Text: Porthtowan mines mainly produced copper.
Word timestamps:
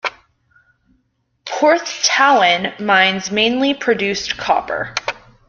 Porthtowan 1.45 2.79
mines 2.79 3.29
mainly 3.29 3.75
produced 3.75 4.35
copper. 4.35 4.95